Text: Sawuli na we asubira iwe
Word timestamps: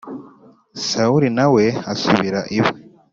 Sawuli 0.87 1.29
na 1.37 1.45
we 1.53 1.63
asubira 1.91 2.39
iwe 2.57 2.73